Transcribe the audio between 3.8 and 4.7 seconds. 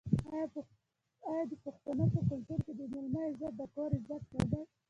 عزت نه دی؟